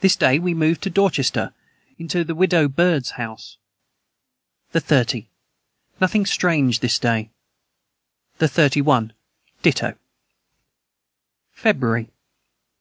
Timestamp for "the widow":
2.24-2.66